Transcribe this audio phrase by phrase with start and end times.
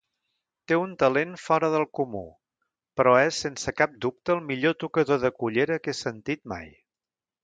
[0.69, 2.21] Té un talent fora del comú,
[2.99, 6.73] però és sense cap dubte el millor tocador de cullera que he sentit mai.